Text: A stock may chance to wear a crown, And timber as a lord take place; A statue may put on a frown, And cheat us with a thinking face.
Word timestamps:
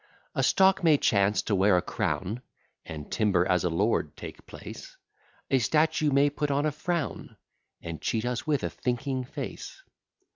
A 0.33 0.41
stock 0.41 0.83
may 0.83 0.97
chance 0.97 1.43
to 1.43 1.53
wear 1.53 1.77
a 1.77 1.81
crown, 1.83 2.41
And 2.87 3.11
timber 3.11 3.45
as 3.47 3.63
a 3.63 3.69
lord 3.69 4.17
take 4.17 4.47
place; 4.47 4.97
A 5.51 5.59
statue 5.59 6.09
may 6.09 6.31
put 6.31 6.49
on 6.49 6.65
a 6.65 6.71
frown, 6.71 7.37
And 7.83 8.01
cheat 8.01 8.25
us 8.25 8.47
with 8.47 8.63
a 8.63 8.69
thinking 8.71 9.23
face. 9.23 9.83